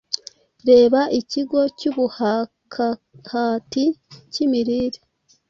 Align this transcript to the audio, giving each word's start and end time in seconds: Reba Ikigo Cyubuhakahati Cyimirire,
Reba 0.69 1.01
Ikigo 1.19 1.59
Cyubuhakahati 1.77 3.85
Cyimirire, 4.31 4.99